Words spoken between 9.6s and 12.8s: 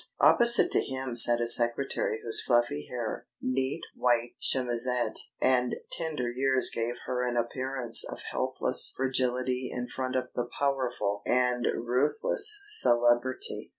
in front of the powerful and ruthless